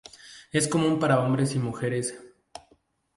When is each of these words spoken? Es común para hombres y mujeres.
Es 0.51 0.67
común 0.67 0.97
para 0.97 1.19
hombres 1.19 1.53
y 1.53 1.59
mujeres. 1.59 2.19